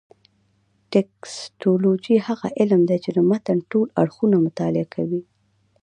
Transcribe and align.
ټکسټولوجي 0.91 2.15
هغه 2.27 2.47
علم 2.59 2.81
دﺉ، 2.89 2.97
چي 3.03 3.09
د 3.13 3.19
متن 3.29 3.59
ټول 3.71 3.87
اړخونه 4.01 4.35
مطالعه 4.47 4.87
کوي. 4.95 5.21